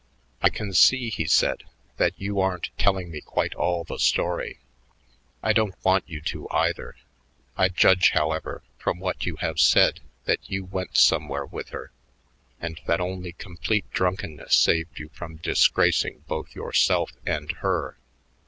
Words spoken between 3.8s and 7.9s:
the story. I don't want you to, either. I